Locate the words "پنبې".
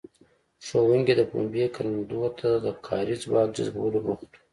1.31-1.65